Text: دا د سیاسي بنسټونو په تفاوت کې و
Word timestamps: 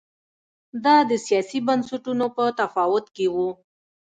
دا 0.83 0.97
د 1.09 1.11
سیاسي 1.25 1.59
بنسټونو 1.67 2.25
په 2.35 2.43
تفاوت 2.59 3.05
کې 3.15 3.25
و 3.33 3.35